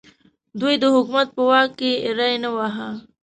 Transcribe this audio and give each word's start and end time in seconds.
دوی 0.59 0.75
د 0.81 0.83
حکومت 0.95 1.27
په 1.35 1.41
واک 1.49 1.69
کې 1.79 1.91
ری 2.17 2.33
نه 2.43 2.49
واهه. 2.55 2.89